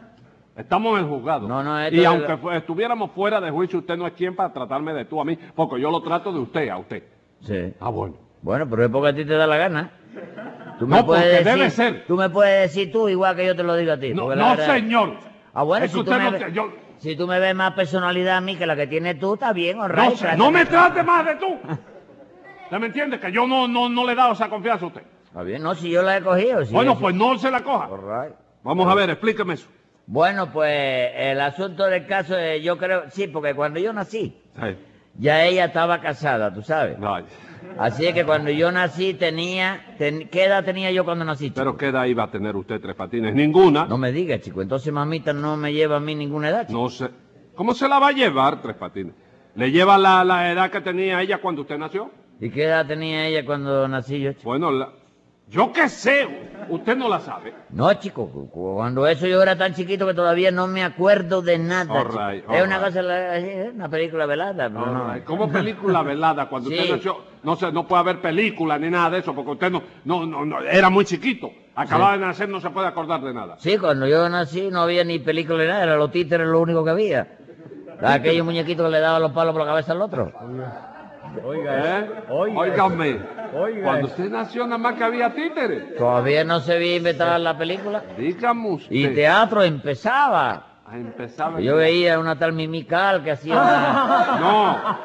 Estamos 0.55 0.97
en 0.99 1.05
el 1.05 1.09
juzgado. 1.09 1.47
No, 1.47 1.63
no, 1.63 1.89
y 1.89 2.03
aunque 2.05 2.37
estuviéramos 2.57 3.11
fuera 3.11 3.39
de 3.39 3.49
juicio, 3.49 3.79
usted 3.79 3.95
no 3.97 4.07
es 4.07 4.13
quien 4.13 4.35
para 4.35 4.51
tratarme 4.51 4.93
de 4.93 5.05
tú 5.05 5.19
a 5.21 5.25
mí, 5.25 5.37
porque 5.55 5.79
yo 5.79 5.89
lo 5.91 6.01
trato 6.01 6.31
de 6.33 6.39
usted 6.39 6.69
a 6.69 6.77
usted. 6.77 7.03
Sí. 7.41 7.73
Ah, 7.79 7.89
bueno. 7.89 8.15
Bueno, 8.41 8.69
pero 8.69 8.85
es 8.85 8.89
porque 8.89 9.09
a 9.09 9.15
ti 9.15 9.25
te 9.25 9.33
da 9.33 9.47
la 9.47 9.57
gana. 9.57 9.91
Tú 10.79 10.87
No, 10.87 11.05
porque 11.05 11.43
debe 11.43 11.69
ser. 11.69 12.05
Tú 12.07 12.15
me 12.15 12.29
puedes 12.29 12.73
decir 12.73 12.91
tú 12.91 13.07
igual 13.09 13.35
que 13.35 13.45
yo 13.45 13.55
te 13.55 13.63
lo 13.63 13.75
digo 13.75 13.93
a 13.93 13.97
ti. 13.99 14.13
No, 14.13 14.27
verdad- 14.27 14.65
señor. 14.65 15.13
Ah, 15.53 15.63
bueno, 15.63 15.85
Es 15.85 15.91
si 15.91 16.03
tú, 16.03 16.11
me 16.11 16.19
no 16.31 16.37
te- 16.37 16.51
yo- 16.53 16.71
si 16.97 17.15
tú 17.15 17.27
me 17.27 17.39
ves 17.39 17.55
más 17.55 17.73
personalidad 17.73 18.37
a 18.37 18.41
mí 18.41 18.55
que 18.55 18.65
la 18.65 18.75
que 18.75 18.87
tienes 18.87 19.19
tú, 19.19 19.33
está 19.33 19.51
bien, 19.53 19.79
all 19.79 19.91
No, 19.93 20.09
right, 20.09 20.37
no 20.37 20.51
me 20.51 20.65
trate 20.65 21.03
más 21.03 21.25
de 21.25 21.35
tú. 21.35 21.47
¿Usted 22.63 22.79
me 22.79 22.87
entiende? 22.87 23.19
Que 23.19 23.31
yo 23.31 23.47
no, 23.47 23.67
no, 23.67 23.89
no 23.89 24.05
le 24.05 24.13
he 24.13 24.15
dado 24.15 24.33
esa 24.33 24.49
confianza 24.49 24.85
a 24.85 24.87
usted. 24.89 25.01
Está 25.29 25.43
bien, 25.43 25.61
no, 25.63 25.75
si 25.75 25.89
yo 25.91 26.01
la 26.01 26.17
he 26.17 26.21
cogido. 26.21 26.65
si 26.65 26.73
bueno, 26.73 26.97
pues 26.97 27.15
no 27.15 27.37
se 27.37 27.49
la 27.51 27.63
coja. 27.63 27.87
right. 27.87 28.35
Vamos 28.63 28.87
a 28.87 28.95
ver, 28.95 29.09
explíqueme 29.11 29.53
eso. 29.53 29.67
Bueno, 30.07 30.51
pues 30.51 31.11
el 31.15 31.39
asunto 31.39 31.85
del 31.85 32.05
caso 32.07 32.35
es, 32.37 32.63
yo 32.63 32.77
creo, 32.77 33.03
sí, 33.11 33.27
porque 33.27 33.53
cuando 33.53 33.79
yo 33.79 33.93
nací, 33.93 34.35
ya 35.17 35.45
ella 35.45 35.65
estaba 35.65 36.01
casada, 36.01 36.51
tú 36.53 36.61
sabes. 36.63 36.97
Así 37.77 38.11
que 38.13 38.25
cuando 38.25 38.49
yo 38.49 38.71
nací 38.71 39.13
tenía, 39.13 39.95
ten- 39.97 40.27
¿qué 40.29 40.45
edad 40.45 40.63
tenía 40.63 40.91
yo 40.91 41.05
cuando 41.05 41.25
nací? 41.25 41.45
chico? 41.45 41.55
Pero 41.57 41.77
¿qué 41.77 41.87
edad 41.87 42.05
iba 42.05 42.23
a 42.23 42.31
tener 42.31 42.55
usted, 42.55 42.81
Tres 42.81 42.95
Patines? 42.95 43.35
Ninguna. 43.35 43.85
No 43.85 43.97
me 43.97 44.11
digas, 44.11 44.41
chico, 44.41 44.61
entonces 44.61 44.91
mamita 44.91 45.31
no 45.33 45.55
me 45.57 45.71
lleva 45.73 45.97
a 45.97 45.99
mí 45.99 46.15
ninguna 46.15 46.49
edad, 46.49 46.67
chico. 46.67 46.81
No 46.81 46.89
sé. 46.89 47.09
¿Cómo 47.55 47.73
se 47.73 47.87
la 47.87 47.99
va 47.99 48.07
a 48.07 48.11
llevar, 48.13 48.61
Tres 48.61 48.75
Patines? 48.77 49.13
¿Le 49.55 49.71
lleva 49.71 49.97
la, 49.97 50.23
la 50.23 50.51
edad 50.51 50.71
que 50.71 50.81
tenía 50.81 51.21
ella 51.21 51.39
cuando 51.39 51.61
usted 51.61 51.77
nació? 51.77 52.09
¿Y 52.39 52.49
qué 52.49 52.63
edad 52.63 52.87
tenía 52.87 53.27
ella 53.27 53.45
cuando 53.45 53.87
nací 53.87 54.19
yo, 54.21 54.31
chico? 54.33 54.45
Bueno, 54.45 54.71
la- 54.71 54.89
yo 55.49 55.73
qué 55.73 55.89
sé, 55.89 56.27
usted 56.69 56.95
no 56.95 57.09
la 57.09 57.19
sabe. 57.19 57.53
No, 57.71 57.91
chico, 57.95 58.27
cu- 58.29 58.49
cu- 58.49 58.75
cuando 58.75 59.07
eso 59.07 59.25
yo 59.27 59.41
era 59.41 59.57
tan 59.57 59.73
chiquito 59.73 60.05
que 60.05 60.13
todavía 60.13 60.51
no 60.51 60.67
me 60.67 60.83
acuerdo 60.83 61.41
de 61.41 61.57
nada. 61.57 61.91
All 61.93 62.07
chico. 62.09 62.19
right, 62.29 62.43
all 62.47 62.55
es 62.55 62.63
una 62.63 62.77
right. 62.77 62.85
cosa, 62.95 63.71
una 63.73 63.89
película 63.89 64.25
velada, 64.25 64.69
pero 64.69 64.85
no. 64.85 65.09
Ay, 65.11 65.21
Como 65.21 65.51
película 65.51 66.03
velada, 66.03 66.47
cuando 66.47 66.69
Sí. 66.69 66.77
usted 66.79 66.95
nació, 66.95 67.17
no 67.43 67.55
sé, 67.55 67.71
no 67.71 67.87
puede 67.87 67.99
haber 68.01 68.21
película 68.21 68.77
ni 68.77 68.89
nada 68.89 69.09
de 69.09 69.19
eso, 69.19 69.33
porque 69.33 69.51
usted 69.51 69.71
no, 69.71 69.81
no, 70.05 70.25
no, 70.25 70.45
no- 70.45 70.61
era 70.61 70.89
muy 70.89 71.05
chiquito. 71.05 71.49
Acababa 71.75 72.13
de 72.13 72.19
nacer, 72.25 72.49
no 72.49 72.59
se 72.59 72.69
puede 72.69 72.87
acordar 72.87 73.21
de 73.21 73.33
nada. 73.33 73.55
Sí, 73.59 73.77
cuando 73.77 74.05
yo 74.07 74.27
nací 74.29 74.69
no 74.69 74.81
había 74.81 75.03
ni 75.03 75.19
película 75.19 75.59
ni 75.63 75.67
nada, 75.69 75.83
eran 75.83 75.97
los 75.99 76.11
títeres 76.11 76.45
lo 76.47 76.59
único 76.59 76.83
que 76.83 76.89
había. 76.91 77.27
Aquellos 78.01 78.45
muñequitos 78.45 78.85
que 78.85 78.91
le 78.91 78.99
daban 78.99 79.21
los 79.21 79.31
palos 79.31 79.53
por 79.53 79.61
la 79.63 79.67
cabeza 79.71 79.91
al 79.93 80.01
otro. 80.01 80.31
¿Eh? 81.45 82.09
Óigame, 82.29 83.19
cuando 83.83 84.07
usted 84.07 84.29
nació 84.29 84.63
nada 84.65 84.77
más 84.77 84.95
que 84.95 85.03
había 85.03 85.33
títeres. 85.33 85.95
Todavía 85.95 86.43
no 86.43 86.59
se 86.59 86.73
había 86.73 86.95
inventado 86.95 87.37
la 87.37 87.57
película. 87.57 88.03
Dígame 88.17 88.69
usted. 88.71 88.91
Y 88.95 89.07
teatro 89.09 89.63
empezaba. 89.63 90.65
Ah, 90.85 90.97
empezaba. 90.97 91.59
Yo 91.61 91.75
veía 91.75 92.19
una 92.19 92.37
tal 92.37 92.53
Mimical 92.53 93.23
que 93.23 93.31
hacía... 93.31 93.53
una- 93.53 94.37
No, 94.39 94.99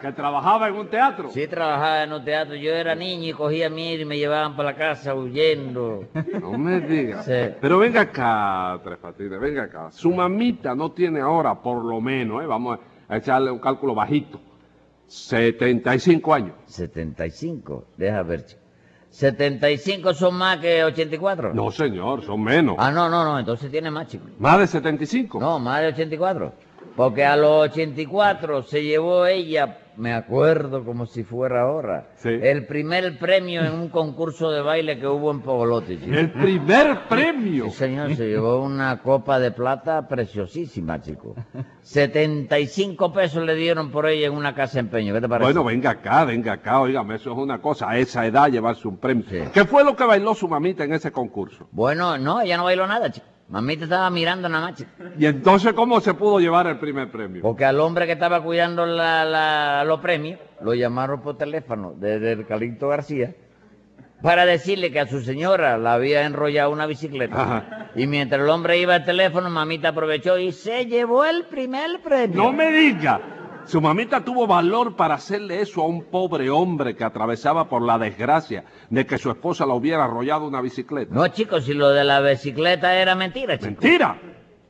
que 0.00 0.12
trabajaba 0.12 0.68
en 0.68 0.76
un 0.76 0.88
teatro. 0.88 1.28
Sí, 1.30 1.46
trabajaba 1.46 2.04
en 2.04 2.12
un 2.14 2.24
teatro. 2.24 2.54
Yo 2.54 2.72
era 2.72 2.94
niño 2.94 3.28
y 3.28 3.32
cogía 3.34 3.68
miedo 3.68 4.00
y 4.00 4.04
me 4.06 4.16
llevaban 4.16 4.56
para 4.56 4.70
la 4.70 4.76
casa 4.76 5.14
huyendo. 5.14 6.04
No 6.40 6.56
me 6.56 6.80
diga. 6.80 7.22
Sí. 7.22 7.54
Pero 7.60 7.78
venga 7.78 8.00
acá, 8.02 8.80
Tres 8.82 8.96
Patines, 8.98 9.38
venga 9.38 9.64
acá. 9.64 9.90
Su 9.90 10.10
mamita 10.10 10.74
no 10.74 10.92
tiene 10.92 11.20
ahora, 11.20 11.54
por 11.54 11.84
lo 11.84 12.00
menos, 12.00 12.42
¿eh? 12.42 12.46
vamos 12.46 12.78
a 13.08 13.16
echarle 13.18 13.50
un 13.50 13.58
cálculo 13.58 13.94
bajito, 13.94 14.40
75 15.10 16.32
años. 16.32 16.54
75, 16.66 17.84
deja 17.96 18.22
ver. 18.22 18.46
chico. 18.46 18.60
75 19.10 20.14
son 20.14 20.36
más 20.36 20.58
que 20.58 20.84
84. 20.84 21.52
No, 21.52 21.72
señor, 21.72 22.24
son 22.24 22.44
menos. 22.44 22.76
Ah, 22.78 22.92
no, 22.92 23.08
no, 23.08 23.24
no, 23.24 23.40
entonces 23.40 23.68
tiene 23.70 23.90
más, 23.90 24.06
chico. 24.06 24.26
Más 24.38 24.60
de 24.60 24.68
75. 24.68 25.40
No, 25.40 25.58
más 25.58 25.80
de 25.80 25.88
84. 25.88 26.52
Porque 26.94 27.24
a 27.24 27.36
los 27.36 27.70
84 27.70 28.62
se 28.62 28.84
llevó 28.84 29.26
ella, 29.26 29.78
me 30.00 30.14
acuerdo 30.14 30.82
como 30.84 31.04
si 31.04 31.24
fuera 31.24 31.60
ahora, 31.62 32.08
Sí. 32.16 32.30
el 32.30 32.66
primer 32.66 33.18
premio 33.18 33.62
en 33.62 33.72
un 33.74 33.88
concurso 33.90 34.50
de 34.50 34.62
baile 34.62 34.98
que 34.98 35.06
hubo 35.06 35.30
en 35.30 35.40
Pogolote. 35.42 35.98
chico. 36.00 36.14
El 36.16 36.30
primer 36.32 37.00
premio. 37.08 37.66
Sí, 37.66 37.70
señor, 37.72 38.14
se 38.16 38.26
llevó 38.28 38.62
una 38.62 39.02
copa 39.02 39.38
de 39.38 39.50
plata 39.52 40.08
preciosísima, 40.08 41.00
chico. 41.02 41.34
75 41.82 43.12
pesos 43.12 43.44
le 43.44 43.54
dieron 43.54 43.90
por 43.90 44.06
ella 44.08 44.28
en 44.28 44.32
una 44.34 44.54
casa 44.54 44.74
de 44.74 44.80
empeño. 44.80 45.12
¿Qué 45.12 45.20
te 45.20 45.28
parece? 45.28 45.52
Bueno, 45.52 45.64
venga 45.64 45.90
acá, 45.90 46.24
venga 46.24 46.52
acá, 46.54 46.80
oígame, 46.80 47.16
eso 47.16 47.32
es 47.32 47.36
una 47.38 47.60
cosa, 47.60 47.90
a 47.90 47.98
esa 47.98 48.24
edad 48.26 48.48
llevarse 48.50 48.88
un 48.88 48.96
premio. 48.96 49.24
Sí. 49.28 49.38
¿Qué 49.52 49.64
fue 49.64 49.84
lo 49.84 49.94
que 49.96 50.04
bailó 50.04 50.34
su 50.34 50.48
mamita 50.48 50.84
en 50.84 50.94
ese 50.94 51.12
concurso? 51.12 51.68
Bueno, 51.72 52.16
no, 52.16 52.40
ella 52.40 52.56
no 52.56 52.64
bailó 52.64 52.86
nada, 52.86 53.10
chico. 53.10 53.26
Mamita 53.50 53.84
estaba 53.84 54.08
mirando 54.10 54.48
nada 54.48 54.68
más, 54.68 54.78
chico. 54.78 54.90
Y 55.18 55.26
entonces, 55.26 55.72
¿cómo 55.72 56.00
se 56.00 56.14
pudo 56.14 56.38
llevar 56.38 56.66
el 56.68 56.78
primer 56.78 57.10
premio? 57.10 57.42
Porque 57.42 57.64
al 57.64 57.80
hombre 57.80 58.06
que 58.06 58.12
estaba 58.12 58.42
cuidando 58.42 58.86
la, 58.86 59.24
la- 59.24 59.84
los 59.84 60.00
premios, 60.00 60.38
lo 60.62 60.72
llamaron 60.74 61.20
por 61.20 61.36
teléfono 61.36 61.92
desde 61.96 62.32
el 62.32 62.46
Calixto 62.46 62.88
García 62.88 63.34
para 64.22 64.46
decirle 64.46 64.92
que 64.92 65.00
a 65.00 65.06
su 65.08 65.20
señora 65.22 65.78
la 65.78 65.94
había 65.94 66.24
enrollado 66.26 66.70
una 66.70 66.86
bicicleta. 66.86 67.42
Ajá. 67.42 67.90
Y 67.96 68.06
mientras 68.06 68.40
el 68.40 68.48
hombre 68.50 68.78
iba 68.78 68.94
al 68.94 69.04
teléfono, 69.04 69.50
mamita 69.50 69.88
aprovechó 69.88 70.38
y 70.38 70.52
se 70.52 70.86
llevó 70.86 71.24
el 71.24 71.46
primer 71.46 72.00
premio. 72.02 72.36
No 72.44 72.52
me 72.52 72.70
diga. 72.70 73.20
Su 73.66 73.80
mamita 73.80 74.24
tuvo 74.24 74.46
valor 74.46 74.96
para 74.96 75.14
hacerle 75.14 75.60
eso 75.60 75.82
a 75.82 75.86
un 75.86 76.04
pobre 76.04 76.50
hombre 76.50 76.96
que 76.96 77.04
atravesaba 77.04 77.68
por 77.68 77.82
la 77.82 77.98
desgracia 77.98 78.64
de 78.88 79.06
que 79.06 79.16
su 79.18 79.30
esposa 79.30 79.64
lo 79.64 79.74
hubiera 79.76 80.04
arrollado 80.04 80.46
una 80.46 80.60
bicicleta. 80.60 81.14
No, 81.14 81.26
chicos, 81.28 81.64
si 81.64 81.74
lo 81.74 81.90
de 81.90 82.02
la 82.04 82.20
bicicleta 82.20 82.94
era 82.96 83.14
mentira, 83.14 83.58
chicos. 83.58 83.82
¡Mentira! 83.82 84.18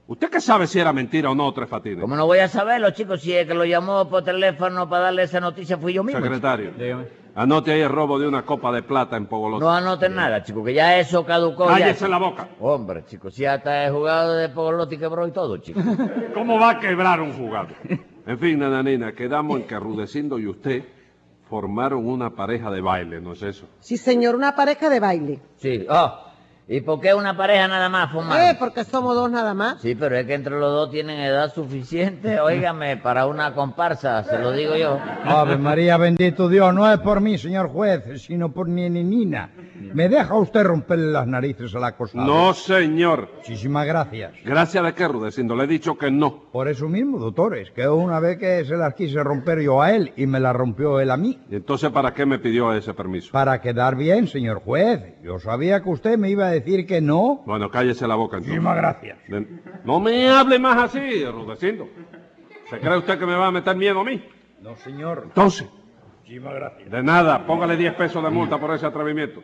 ¿Usted 0.06 0.28
qué 0.28 0.40
sabe 0.40 0.66
si 0.66 0.80
era 0.80 0.92
mentira 0.92 1.30
o 1.30 1.35
no, 1.37 1.52
Tres 1.54 1.68
Patines? 1.68 2.00
¿Cómo 2.00 2.16
no 2.16 2.26
voy 2.26 2.40
a 2.40 2.49
saberlo, 2.49 2.90
chicos? 2.90 3.23
Si 3.23 3.32
el 3.32 3.47
que 3.47 3.54
lo 3.54 3.64
llamó 3.64 4.09
por 4.09 4.25
teléfono 4.25 4.88
para 4.88 5.04
darle 5.04 5.23
esa 5.23 5.38
noticia 5.40 5.78
fui 5.78 5.92
yo 5.92 6.02
mismo. 6.02 6.20
Secretario, 6.20 6.73
Dígame. 6.76 7.04
anote 7.37 7.73
ahí 7.73 7.80
el 7.80 7.88
robo 7.90 8.18
de 8.18 8.26
una 8.26 8.42
copa 8.44 8.73
de 8.73 8.82
plata 8.82 9.16
en 9.16 9.26
Pogolote. 9.26 9.64
No 9.64 9.70
anoten 9.70 10.16
nada, 10.16 10.42
chicos, 10.42 10.64
que 10.66 10.75
ya 10.75 10.99
eso 10.99 11.25
caducó. 11.25 11.66
ya, 11.68 11.75
¡Cállese 11.75 11.94
chico. 12.00 12.09
la 12.11 12.18
boca! 12.18 12.49
Hombre, 12.59 13.04
chicos, 13.06 13.32
si 13.35 13.47
hasta 13.47 13.87
he 13.87 13.90
jugado 13.90 14.35
de 14.35 14.49
Pogolotti 14.49 14.99
quebró 14.99 15.28
y 15.28 15.30
todo, 15.30 15.56
chicos. 15.59 15.85
¿Cómo 16.35 16.59
va 16.59 16.70
a 16.70 16.80
quebrar 16.80 17.20
un 17.20 17.32
jugador? 17.32 17.76
En 18.26 18.38
fin, 18.38 18.58
nananina, 18.58 19.12
quedamos 19.12 19.60
en 19.60 19.66
que 19.66 19.78
Rudecindo 19.78 20.38
y 20.38 20.46
usted 20.46 20.84
formaron 21.48 22.06
una 22.06 22.30
pareja 22.30 22.70
de 22.70 22.80
baile, 22.80 23.20
¿no 23.20 23.32
es 23.32 23.42
eso? 23.42 23.66
Sí, 23.80 23.96
señor, 23.96 24.36
una 24.36 24.54
pareja 24.54 24.88
de 24.88 25.00
baile. 25.00 25.40
Sí. 25.56 25.84
Oh, 25.88 26.29
¿y 26.70 26.80
por 26.82 27.00
qué 27.00 27.12
una 27.12 27.36
pareja 27.36 27.66
nada 27.66 27.88
más 27.88 28.12
fumar? 28.12 28.54
Eh, 28.54 28.56
porque 28.58 28.84
somos 28.84 29.16
dos 29.16 29.28
nada 29.28 29.52
más. 29.54 29.80
Sí, 29.82 29.96
pero 29.96 30.16
es 30.16 30.24
que 30.24 30.34
entre 30.34 30.58
los 30.58 30.70
dos 30.70 30.90
tienen 30.90 31.18
edad 31.18 31.52
suficiente, 31.52 32.40
óigame, 32.40 32.96
para 32.96 33.26
una 33.26 33.52
comparsa, 33.54 34.22
se 34.22 34.38
lo 34.38 34.52
digo 34.52 34.76
yo. 34.76 34.98
Ave 35.24 35.58
María, 35.58 35.96
bendito 35.96 36.48
Dios, 36.48 36.72
no 36.72 36.90
es 36.90 36.98
por 37.00 37.20
mí, 37.20 37.36
señor 37.38 37.70
juez, 37.70 38.22
sino 38.22 38.52
por 38.52 38.68
mi. 38.68 38.88
¿Me 38.90 40.08
deja 40.08 40.34
usted 40.36 40.62
romperle 40.62 41.10
las 41.10 41.26
narices 41.26 41.74
al 41.74 41.84
acosado? 41.84 42.24
No, 42.24 42.54
señor. 42.54 43.28
Muchísimas 43.38 43.86
gracias. 43.86 44.32
Gracias 44.44 44.84
de 44.84 44.94
qué, 44.94 45.08
Rudecindo. 45.08 45.56
Le 45.56 45.64
he 45.64 45.66
dicho 45.66 45.98
que 45.98 46.10
no. 46.10 46.44
Por 46.52 46.68
eso 46.68 46.88
mismo, 46.88 47.18
doctores, 47.18 47.72
que 47.72 47.88
una 47.88 48.20
vez 48.20 48.38
que 48.38 48.64
se 48.64 48.76
las 48.76 48.94
quise 48.94 49.22
romper 49.24 49.60
yo 49.60 49.82
a 49.82 49.90
él 49.92 50.12
y 50.16 50.26
me 50.26 50.38
la 50.38 50.52
rompió 50.52 51.00
él 51.00 51.10
a 51.10 51.16
mí. 51.16 51.40
¿Y 51.50 51.56
entonces 51.56 51.90
para 51.90 52.14
qué 52.14 52.24
me 52.24 52.38
pidió 52.38 52.72
ese 52.72 52.94
permiso? 52.94 53.32
Para 53.32 53.60
quedar 53.60 53.96
bien, 53.96 54.28
señor 54.28 54.62
juez. 54.62 55.00
Yo 55.24 55.40
sabía 55.40 55.82
que 55.82 55.88
usted 55.88 56.16
me 56.16 56.30
iba 56.30 56.46
a 56.46 56.50
decir 56.50 56.60
que 56.62 57.00
no. 57.00 57.43
Bueno, 57.47 57.71
cállese 57.71 58.07
la 58.07 58.14
boca 58.14 58.37
entonces. 58.38 58.61
Muchísimas 58.61 58.76
gracias. 58.76 59.19
De- 59.29 59.47
No 59.85 60.00
me 60.00 60.29
hable 60.29 60.59
más 60.59 60.76
así, 60.79 61.25
Rudecindo. 61.25 61.88
¿Se 62.69 62.79
cree 62.79 62.97
usted 62.99 63.19
que 63.19 63.26
me 63.26 63.35
va 63.35 63.47
a 63.49 63.50
meter 63.50 63.76
miedo 63.76 64.00
a 64.00 64.05
mí? 64.05 64.23
No, 64.61 64.76
señor. 64.76 65.23
Entonces, 65.25 65.69
Muchísimas 66.21 66.55
gracias. 66.55 66.90
de 66.90 67.02
nada, 67.02 67.47
póngale 67.47 67.76
10 67.76 67.95
pesos 67.95 68.23
de 68.23 68.31
multa 68.31 68.59
por 68.59 68.73
ese 68.75 68.87
atrevimiento. 68.87 69.43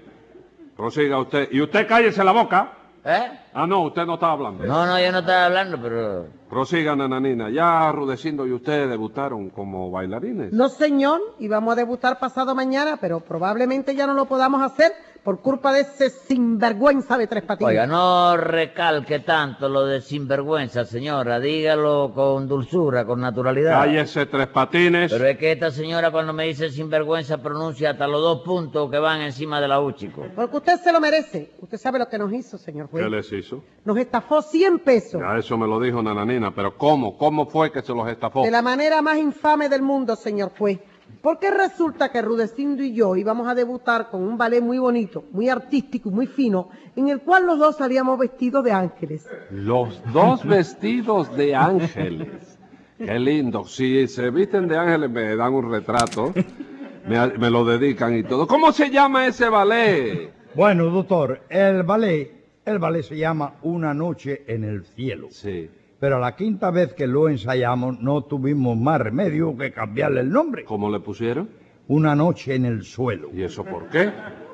Prosiga 0.77 1.19
usted. 1.19 1.49
Y 1.53 1.61
usted 1.61 1.87
cállese 1.89 2.23
la 2.23 2.33
boca. 2.33 2.73
¿Eh? 3.09 3.39
Ah, 3.55 3.67
no, 3.69 3.83
usted 3.83 4.05
no 4.05 4.15
estaba 4.15 4.33
hablando. 4.33 4.65
No, 4.65 4.85
no, 4.85 5.01
yo 5.01 5.13
no 5.13 5.21
estaba 5.21 5.47
hablando, 5.47 5.81
pero... 5.81 6.27
Prosiga, 6.51 6.97
nananina. 6.97 7.51
Ya 7.51 7.91
Rudecindo 7.93 8.45
y 8.47 8.53
usted 8.53 8.89
debutaron 8.89 9.49
como 9.51 9.91
bailarines. 9.93 10.53
No, 10.53 10.69
señor, 10.69 11.21
íbamos 11.39 11.73
a 11.73 11.77
debutar 11.77 12.19
pasado 12.19 12.55
mañana, 12.57 12.99
pero 13.01 13.21
probablemente 13.21 13.95
ya 13.95 14.09
no 14.09 14.15
lo 14.15 14.25
podamos 14.27 14.61
hacer 14.61 14.91
por 15.26 15.40
culpa 15.40 15.73
de 15.73 15.80
ese 15.80 16.09
sinvergüenza 16.09 17.18
de 17.18 17.26
tres 17.26 17.42
patines. 17.42 17.71
Oiga, 17.73 17.85
no 17.85 18.37
recalque 18.37 19.18
tanto 19.18 19.68
lo 19.68 19.85
de 19.85 20.00
sinvergüenza, 20.00 20.85
señora. 20.85 21.40
Dígalo 21.40 22.12
con 22.14 22.47
dulzura, 22.47 23.04
con 23.04 23.23
naturalidad. 23.23 23.73
Cállese, 23.73 24.26
tres 24.26 24.47
patines. 24.47 25.11
Pero 25.11 25.26
es 25.26 25.37
que 25.37 25.50
esta 25.50 25.73
señora 25.73 26.12
cuando 26.12 26.33
me 26.33 26.45
dice 26.45 26.71
sinvergüenza 26.71 27.38
pronuncia 27.38 27.90
hasta 27.90 28.06
los 28.06 28.21
dos 28.23 28.42
puntos 28.42 28.88
que 28.88 29.00
van 29.00 29.21
encima 29.23 29.61
de 29.61 29.66
la 29.66 29.80
U, 29.80 29.90
chico. 29.90 30.28
Porque 30.37 30.59
usted 30.59 30.76
se 30.76 30.92
lo 30.92 31.00
merece. 31.00 31.50
Usted 31.61 31.76
sabe 31.76 31.99
lo 31.99 32.09
que 32.09 32.18
nos 32.18 32.33
hizo, 32.33 32.56
señor 32.56 32.87
¿Qué 32.87 33.02
juez. 33.02 33.11
les 33.11 33.33
hizo? 33.33 33.64
Nos 33.85 33.99
estafó 33.99 34.42
100 34.42 34.78
pesos. 34.78 35.21
Ya 35.21 35.37
eso 35.37 35.59
me 35.59 35.66
lo 35.66 35.80
dijo 35.80 36.00
Nananina, 36.04 36.54
pero 36.54 36.78
¿cómo? 36.78 37.18
¿Cómo 37.18 37.47
fue 37.47 37.73
que 37.73 37.83
se 37.83 37.92
los 37.92 38.09
estafó? 38.09 38.45
De 38.45 38.52
la 38.52 38.62
manera 38.62 39.02
más 39.02 39.18
infame 39.18 39.68
del 39.68 39.83
mundo, 39.83 40.14
señor 40.14 40.52
juez. 40.56 40.78
Porque 41.26 41.50
resulta 41.50 42.12
que 42.12 42.23
Rudecindo 42.23 42.85
y 42.85 42.95
yo 42.95 43.16
íbamos 43.16 43.49
a 43.49 43.54
debutar 43.56 44.11
con 44.11 44.23
un 44.23 44.38
ballet 44.38 44.61
muy 44.61 44.78
bonito, 44.78 45.25
muy 45.33 45.49
artístico 45.49 46.09
y 46.09 46.12
muy 46.12 46.28
fino, 46.28 46.68
en 46.95 47.09
el 47.09 47.18
cual 47.18 47.47
los 47.47 47.59
dos 47.59 47.78
salíamos 47.78 48.16
vestidos 48.16 48.62
de 48.62 48.71
ángeles. 48.71 49.28
Los 49.50 50.00
dos 50.12 50.47
vestidos 50.47 51.37
de 51.37 51.56
ángeles. 51.56 52.61
Qué 52.97 53.18
lindo. 53.18 53.64
Si 53.64 54.06
se 54.06 54.30
visten 54.30 54.68
de 54.68 54.78
ángeles 54.78 55.11
me 55.11 55.35
dan 55.35 55.52
un 55.52 55.68
retrato, 55.68 56.33
me, 57.09 57.26
me 57.37 57.50
lo 57.50 57.64
dedican 57.64 58.16
y 58.16 58.23
todo. 58.23 58.47
¿Cómo 58.47 58.71
se 58.71 58.90
llama 58.90 59.26
ese 59.26 59.49
ballet? 59.49 60.33
Bueno, 60.54 60.85
doctor, 60.85 61.40
el 61.49 61.83
ballet, 61.83 62.61
el 62.64 62.78
ballet 62.78 63.02
se 63.02 63.16
llama 63.16 63.54
Una 63.62 63.92
noche 63.92 64.45
en 64.47 64.62
el 64.62 64.85
cielo. 64.85 65.26
Sí. 65.33 65.68
Pero 65.99 66.19
la 66.19 66.37
quinta 66.37 66.71
vez 66.71 66.93
que 66.95 67.07
lo 67.07 67.29
ensayamos 67.29 68.00
no 68.00 68.25
tuvimos 68.25 68.76
más 68.76 69.00
remedio 69.00 69.57
que 69.57 69.73
cambiarle 69.73 70.21
el 70.21 70.31
nombre. 70.31 70.65
¿Cómo 70.65 70.91
le 70.91 71.00
pusieron? 71.00 71.49
Una 71.88 72.15
noche 72.15 72.55
en 72.55 72.67
el 72.67 72.83
suelo. 72.83 73.31
¿Y 73.33 73.43
eso 73.43 73.65
por 73.65 73.88
qué? 73.88 74.12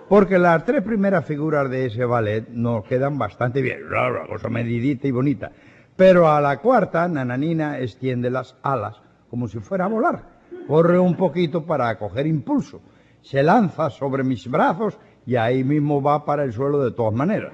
Porque 0.08 0.38
las 0.38 0.64
tres 0.64 0.82
primeras 0.82 1.24
figuras 1.24 1.70
de 1.70 1.86
ese 1.86 2.04
ballet 2.04 2.48
nos 2.48 2.84
quedan 2.84 3.18
bastante 3.18 3.62
bien, 3.62 3.86
una 3.86 4.26
cosa 4.26 4.48
medidita 4.48 5.08
y 5.08 5.10
bonita. 5.10 5.50
Pero 5.96 6.28
a 6.28 6.40
la 6.40 6.58
cuarta, 6.58 7.08
Nananina 7.08 7.78
extiende 7.78 8.30
las 8.30 8.56
alas 8.62 9.00
como 9.32 9.48
si 9.48 9.58
fuera 9.60 9.86
a 9.86 9.88
volar. 9.88 10.24
Corre 10.68 10.98
un 10.98 11.16
poquito 11.16 11.64
para 11.64 11.98
coger 11.98 12.26
impulso. 12.26 12.82
Se 13.22 13.42
lanza 13.42 13.88
sobre 13.88 14.22
mis 14.22 14.46
brazos 14.48 14.98
y 15.24 15.36
ahí 15.36 15.64
mismo 15.64 16.02
va 16.02 16.24
para 16.24 16.44
el 16.44 16.52
suelo 16.52 16.84
de 16.84 16.90
todas 16.90 17.14
maneras. 17.14 17.52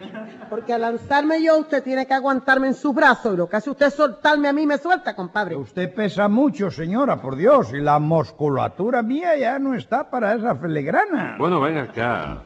Porque 0.49 0.73
al 0.73 0.81
lanzarme 0.81 1.43
yo, 1.43 1.59
usted 1.59 1.83
tiene 1.83 2.07
que 2.07 2.15
aguantarme 2.15 2.69
en 2.69 2.75
sus 2.75 2.95
brazos 2.95 3.35
y 3.35 3.37
lo 3.37 3.49
que 3.49 3.57
hace 3.57 3.71
usted 3.71 3.87
es 3.87 3.95
soltarme 3.95 4.49
a 4.49 4.53
mí, 4.53 4.67
me 4.67 4.79
suelta, 4.79 5.15
compadre. 5.15 5.57
Usted 5.57 5.93
pesa 5.95 6.29
mucho, 6.29 6.71
señora, 6.71 7.21
por 7.21 7.37
Dios, 7.37 7.73
y 7.73 7.81
la 7.81 7.99
musculatura 7.99 9.03
mía 9.03 9.37
ya 9.37 9.59
no 9.59 9.75
está 9.75 10.11
para 10.11 10.35
esa 10.35 10.57
filigrana. 10.57 11.37
Bueno, 11.39 11.61
ven 11.61 11.79
acá, 11.79 12.43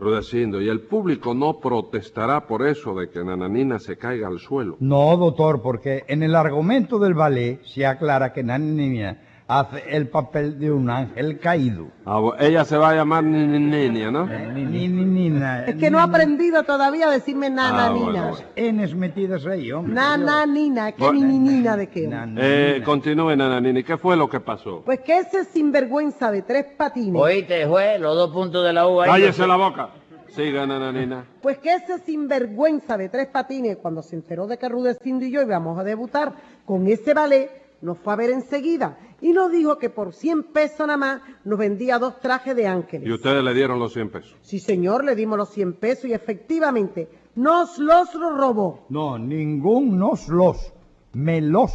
Rudecindo, 0.00 0.60
y 0.60 0.68
el 0.68 0.82
público 0.82 1.34
no 1.34 1.58
protestará 1.58 2.46
por 2.46 2.66
eso 2.66 2.94
de 2.94 3.10
que 3.10 3.24
Nananina 3.24 3.78
se 3.78 3.98
caiga 3.98 4.28
al 4.28 4.38
suelo. 4.38 4.76
No, 4.78 5.16
doctor, 5.16 5.60
porque 5.60 6.04
en 6.06 6.22
el 6.22 6.36
argumento 6.36 6.98
del 6.98 7.14
ballet 7.14 7.62
se 7.64 7.84
aclara 7.84 8.32
que 8.32 8.44
Nananina 8.44 9.27
hace 9.48 9.82
el 9.96 10.08
papel 10.08 10.58
de 10.58 10.70
un 10.70 10.90
ángel 10.90 11.38
caído. 11.40 11.86
Ah, 12.04 12.20
ella 12.38 12.64
se 12.66 12.76
va 12.76 12.90
a 12.90 12.94
llamar 12.94 13.24
Ninia, 13.24 14.10
¿no? 14.10 14.26
Ni, 14.26 14.64
ni, 14.64 14.88
ni, 14.88 15.04
nina, 15.06 15.64
Es 15.64 15.76
que 15.76 15.90
no 15.90 15.98
ha 15.98 16.06
ni- 16.06 16.10
aprendido 16.10 16.62
todavía 16.64 17.08
a 17.08 17.10
decirme 17.10 17.46
Ah, 17.46 17.50
nananina. 17.50 18.28
bueno. 18.28 18.36
Enes 18.56 18.94
metidas 18.94 19.46
ahí, 19.46 19.72
hombre. 19.72 19.94
Nananina, 19.94 20.92
¿qué 20.92 21.02
Bueno. 21.02 21.20
nininina 21.20 21.76
de 21.78 21.86
qué? 21.88 22.10
Eh, 22.36 22.82
continúe, 22.84 23.34
Nananina. 23.36 23.80
¿Y 23.80 23.84
qué 23.84 23.96
fue 23.96 24.16
lo 24.18 24.28
que 24.28 24.40
pasó? 24.40 24.82
Pues 24.84 25.00
que 25.00 25.18
ese 25.18 25.44
sinvergüenza 25.46 26.30
de 26.30 26.42
tres 26.42 26.66
patines. 26.76 27.20
Oíste, 27.20 27.64
juez, 27.66 27.98
los 28.00 28.14
dos 28.16 28.30
puntos 28.30 28.62
de 28.64 28.72
la 28.74 28.86
U 28.86 29.00
ahí. 29.00 29.10
Cállese 29.10 29.46
la 29.46 29.56
boca. 29.56 29.88
Siga, 30.28 30.66
Nananina. 30.66 31.24
Pues 31.40 31.56
que 31.58 31.74
ese 31.74 31.98
sinvergüenza 32.00 32.98
de 32.98 33.08
tres 33.08 33.28
patines, 33.28 33.78
cuando 33.78 34.02
se 34.02 34.14
enteró 34.14 34.46
de 34.46 34.58
que 34.58 34.68
Rudecindo 34.68 35.24
y 35.24 35.30
yo 35.30 35.40
íbamos 35.40 35.78
a 35.78 35.84
debutar 35.84 36.34
con 36.66 36.86
ese 36.86 37.14
ballet, 37.14 37.50
nos 37.80 37.96
fue 37.98 38.12
a 38.12 38.16
ver 38.16 38.30
enseguida 38.30 38.98
y 39.20 39.32
nos 39.32 39.50
dijo 39.50 39.78
que 39.78 39.90
por 39.90 40.14
100 40.14 40.44
pesos 40.44 40.86
nada 40.86 40.96
más 40.96 41.20
nos 41.44 41.58
vendía 41.58 41.98
dos 41.98 42.20
trajes 42.20 42.54
de 42.54 42.66
ángeles. 42.66 43.08
Y 43.08 43.12
ustedes 43.12 43.42
le 43.42 43.54
dieron 43.54 43.78
los 43.78 43.92
100 43.92 44.10
pesos. 44.10 44.36
Sí, 44.42 44.58
señor, 44.58 45.04
le 45.04 45.14
dimos 45.14 45.38
los 45.38 45.50
100 45.50 45.74
pesos 45.74 46.04
y 46.06 46.12
efectivamente 46.12 47.08
nos 47.34 47.78
los 47.78 48.12
robó. 48.14 48.86
No, 48.88 49.18
ningún 49.18 49.98
nos 49.98 50.28
los, 50.28 50.72
me 51.12 51.40
los, 51.40 51.72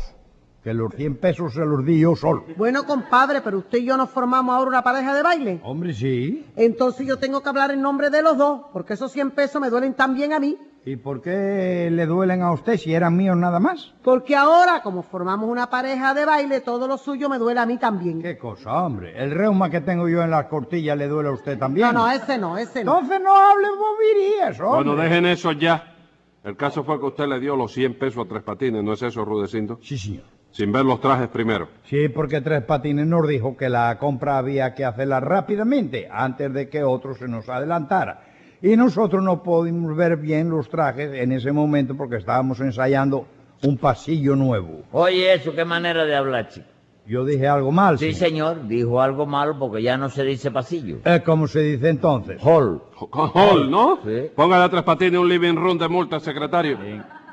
que 0.64 0.74
los 0.74 0.94
100 0.96 1.18
pesos 1.18 1.54
se 1.54 1.66
los 1.66 1.86
di 1.86 2.00
yo 2.00 2.16
solo. 2.16 2.46
Bueno, 2.58 2.86
compadre, 2.86 3.42
pero 3.42 3.60
usted 3.60 3.80
y 3.80 3.86
yo 3.86 3.98
nos 3.98 4.10
formamos 4.10 4.56
ahora 4.56 4.70
una 4.70 4.84
pareja 4.84 5.14
de 5.14 5.22
baile. 5.22 5.60
Hombre, 5.64 5.94
sí. 5.94 6.46
Entonces 6.56 7.06
yo 7.06 7.18
tengo 7.18 7.42
que 7.42 7.50
hablar 7.50 7.72
en 7.72 7.82
nombre 7.82 8.10
de 8.10 8.22
los 8.22 8.38
dos, 8.38 8.62
porque 8.72 8.94
esos 8.94 9.12
100 9.12 9.32
pesos 9.32 9.62
me 9.62 9.70
duelen 9.70 9.94
también 9.94 10.32
a 10.34 10.40
mí. 10.40 10.58
¿Y 10.86 10.98
por 10.98 11.22
qué 11.22 11.90
le 11.90 12.06
duelen 12.06 12.42
a 12.42 12.52
usted 12.52 12.76
si 12.76 12.94
eran 12.94 13.16
míos 13.16 13.38
nada 13.38 13.60
más? 13.60 13.94
Porque 14.04 14.36
ahora, 14.36 14.82
como 14.82 15.02
formamos 15.02 15.50
una 15.50 15.70
pareja 15.70 16.14
de 16.14 16.26
baile, 16.26 16.60
todo 16.60 16.90
lo 16.90 16.98
suyo 16.98 17.30
me 17.30 17.38
duele 17.38 17.62
a 17.62 17.66
mí 17.66 17.78
también. 17.78 18.22
¿Qué 18.22 18.38
cosa, 18.38 18.84
hombre? 18.84 19.14
El 19.16 19.32
reuma 19.32 19.70
que 19.70 19.80
tengo 19.80 20.10
yo 20.10 20.22
en 20.22 20.32
las 20.32 20.48
cortillas 20.48 20.98
le 20.98 21.08
duele 21.08 21.30
a 21.30 21.32
usted 21.32 21.58
también. 21.58 21.88
No, 21.88 21.94
no, 21.94 22.12
ese 22.12 22.38
no, 22.38 22.58
ese 22.58 22.84
no. 22.84 23.00
Entonces 23.00 23.22
no 23.24 23.34
hable 23.34 23.68
bobirías, 23.70 24.60
hombre. 24.60 24.84
Bueno, 24.92 25.02
dejen 25.02 25.26
eso 25.26 25.54
ya. 25.54 25.96
El 26.44 26.58
caso 26.58 26.84
fue 26.84 27.00
que 27.00 27.06
usted 27.06 27.28
le 27.28 27.40
dio 27.40 27.56
los 27.56 27.72
100 27.72 27.98
pesos 27.98 28.26
a 28.26 28.28
Tres 28.28 28.44
Patines, 28.44 28.84
¿no 28.84 28.92
es 28.92 29.02
eso, 29.02 29.24
Rudecindo? 29.24 29.80
Sí, 29.82 29.98
señor. 29.98 30.24
Sin 30.52 30.72
ver 30.72 30.84
los 30.84 31.00
trajes 31.00 31.30
primero. 31.30 31.70
Sí, 31.86 32.10
porque 32.10 32.42
Tres 32.42 32.62
Patines 32.64 33.08
nos 33.08 33.26
dijo 33.26 33.56
que 33.56 33.70
la 33.70 33.98
compra 33.98 34.38
había 34.38 34.76
que 34.76 34.84
hacerla 34.84 35.22
rápidamente, 35.22 36.10
antes 36.12 36.54
de 36.54 36.68
que 36.68 36.84
otro 36.84 37.16
se 37.16 37.30
nos 37.30 37.48
adelantara. 37.48 38.33
Y 38.64 38.78
nosotros 38.78 39.22
no 39.22 39.44
pudimos 39.44 39.94
ver 39.94 40.16
bien 40.16 40.50
los 40.50 40.70
trajes 40.70 41.12
en 41.14 41.34
ese 41.34 41.52
momento 41.52 41.98
porque 41.98 42.16
estábamos 42.16 42.62
ensayando 42.62 43.28
un 43.62 43.78
pasillo 43.78 44.38
nuevo. 44.38 44.84
Oye, 44.94 45.34
eso, 45.34 45.54
qué 45.54 45.66
manera 45.66 46.06
de 46.06 46.16
hablar, 46.16 46.48
chico. 46.48 46.68
Yo 47.06 47.26
dije 47.26 47.46
algo 47.46 47.74
mal. 47.74 48.00
Sí, 48.00 48.14
señor, 48.14 48.66
dijo 48.66 49.02
algo 49.02 49.26
malo 49.26 49.60
porque 49.60 49.84
ya 49.84 49.98
no 49.98 50.08
se 50.08 50.24
dice 50.24 50.50
pasillo. 50.50 51.00
Es 51.04 51.22
como 51.24 51.46
se 51.48 51.60
dice 51.60 51.90
entonces. 51.90 52.42
Hall. 52.42 52.82
Hall, 53.12 53.70
¿no? 53.70 54.00
Sí. 54.06 54.30
Póngale 54.34 54.64
a 54.64 54.70
Tres 54.70 54.84
Patines 54.84 55.20
un 55.20 55.28
living 55.28 55.56
room 55.56 55.78
de 55.78 55.90
multa, 55.90 56.22
secretario. 56.22 56.78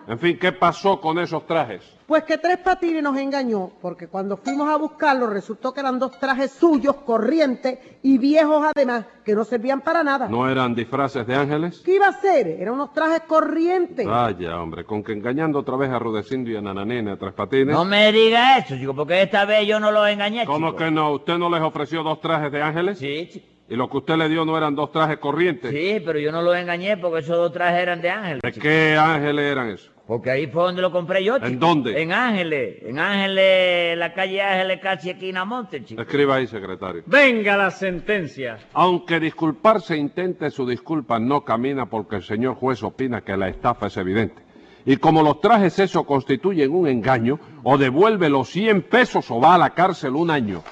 En 0.08 0.18
fin, 0.18 0.38
¿qué 0.38 0.52
pasó 0.52 1.00
con 1.00 1.18
esos 1.18 1.46
trajes? 1.46 1.82
Pues 2.06 2.24
que 2.24 2.38
Tres 2.38 2.58
Patines 2.58 3.02
nos 3.02 3.16
engañó, 3.16 3.70
porque 3.80 4.08
cuando 4.08 4.36
fuimos 4.36 4.68
a 4.68 4.76
buscarlo 4.76 5.28
resultó 5.28 5.72
que 5.72 5.78
eran 5.78 6.00
dos 6.00 6.18
trajes 6.18 6.50
suyos, 6.50 6.96
corrientes 7.06 7.78
y 8.02 8.18
viejos 8.18 8.66
además, 8.74 9.06
que 9.24 9.34
no 9.34 9.44
servían 9.44 9.80
para 9.80 10.02
nada. 10.02 10.26
¿No 10.28 10.50
eran 10.50 10.74
disfraces 10.74 11.24
de 11.24 11.36
ángeles? 11.36 11.80
¿Qué 11.84 11.94
iba 11.94 12.08
a 12.08 12.20
ser? 12.20 12.48
Eran 12.48 12.74
unos 12.74 12.92
trajes 12.92 13.20
corrientes. 13.28 14.04
Vaya, 14.04 14.60
hombre, 14.60 14.84
con 14.84 15.04
que 15.04 15.12
engañando 15.12 15.60
otra 15.60 15.76
vez 15.76 15.90
a 15.90 16.00
Rudecindo 16.00 16.50
y 16.50 16.56
a 16.56 16.60
Nananina, 16.60 17.12
a 17.12 17.16
Tres 17.16 17.32
Patines. 17.32 17.74
No 17.76 17.84
me 17.84 18.10
diga 18.10 18.58
eso, 18.58 18.76
chico, 18.76 18.92
porque 18.94 19.22
esta 19.22 19.44
vez 19.44 19.68
yo 19.68 19.78
no 19.78 19.92
los 19.92 20.08
engañé, 20.08 20.44
¿Cómo 20.46 20.70
chico. 20.70 20.78
que 20.78 20.90
no? 20.90 21.12
¿Usted 21.12 21.38
no 21.38 21.48
les 21.48 21.62
ofreció 21.62 22.02
dos 22.02 22.20
trajes 22.20 22.50
de 22.50 22.60
ángeles? 22.60 22.98
Sí, 22.98 23.28
chico. 23.32 23.46
¿Y 23.70 23.76
lo 23.76 23.88
que 23.88 23.98
usted 23.98 24.16
le 24.16 24.28
dio 24.28 24.44
no 24.44 24.58
eran 24.58 24.74
dos 24.74 24.90
trajes 24.90 25.18
corrientes? 25.18 25.70
Sí, 25.70 26.02
pero 26.04 26.18
yo 26.18 26.32
no 26.32 26.42
los 26.42 26.56
engañé 26.56 26.96
porque 26.96 27.20
esos 27.20 27.36
dos 27.36 27.52
trajes 27.52 27.80
eran 27.80 28.02
de 28.02 28.10
Ángeles. 28.10 28.42
¿De 28.42 28.50
chico. 28.50 28.64
qué 28.64 28.96
ángeles 28.96 29.44
eran 29.44 29.68
esos? 29.70 29.92
Porque 30.08 30.28
ahí 30.28 30.48
fue 30.48 30.64
donde 30.64 30.82
lo 30.82 30.90
compré 30.90 31.22
yo, 31.22 31.36
chico. 31.36 31.46
¿En 31.46 31.60
dónde? 31.60 32.02
En 32.02 32.12
Ángeles. 32.12 32.82
En 32.82 32.98
Ángeles, 32.98 33.96
la 33.96 34.12
calle 34.12 34.42
Ángeles, 34.42 34.80
casi 34.82 35.10
aquí 35.10 35.30
en 35.30 35.36
Amonte, 35.36 35.84
chico. 35.84 36.02
Escriba 36.02 36.34
ahí, 36.34 36.48
secretario. 36.48 37.04
Venga 37.06 37.56
la 37.56 37.70
sentencia. 37.70 38.58
Aunque 38.72 39.20
disculparse 39.20 39.96
intente, 39.96 40.50
su 40.50 40.66
disculpa 40.66 41.20
no 41.20 41.44
camina 41.44 41.86
porque 41.86 42.16
el 42.16 42.24
señor 42.24 42.56
juez 42.56 42.82
opina 42.82 43.20
que 43.20 43.36
la 43.36 43.48
estafa 43.48 43.86
es 43.86 43.96
evidente. 43.96 44.42
Y 44.84 44.96
como 44.96 45.22
los 45.22 45.40
trajes 45.40 45.78
eso 45.78 46.02
constituyen 46.02 46.74
un 46.74 46.88
engaño, 46.88 47.38
o 47.62 47.78
devuelve 47.78 48.30
los 48.30 48.48
100 48.48 48.82
pesos 48.82 49.30
o 49.30 49.40
va 49.40 49.54
a 49.54 49.58
la 49.58 49.70
cárcel 49.70 50.16
un 50.16 50.32
año. 50.32 50.64